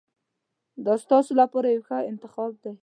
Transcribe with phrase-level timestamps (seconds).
[0.85, 2.71] دا ستاسو لپاره یو ښه انتخاب دی.